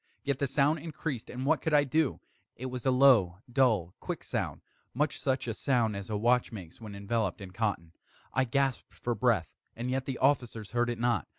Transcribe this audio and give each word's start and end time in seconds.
Yet 0.23 0.39
the 0.39 0.47
sound 0.47 0.79
increased 0.79 1.29
and 1.29 1.45
what 1.45 1.61
could 1.61 1.75
I 1.75 1.83
do? 1.83 2.21
It 2.55 2.65
was 2.71 2.87
a 2.87 2.89
low, 2.89 3.37
dull, 3.51 3.93
quick 3.99 4.23
sound 4.23 4.61
much 4.95 5.19
such 5.19 5.47
a 5.47 5.53
sound 5.53 5.95
as 5.95 6.09
a 6.09 6.17
watch 6.17 6.51
makes 6.51 6.81
when 6.81 6.95
enveloped 6.95 7.39
in 7.39 7.51
cotton. 7.51 7.93
I 8.33 8.45
gasped 8.45 8.95
for 8.95 9.13
breath 9.13 9.53
and 9.75 9.91
yet 9.91 10.05
the 10.05 10.17
officers 10.17 10.71
heard 10.71 10.89
it 10.89 10.97
not. 10.97 11.27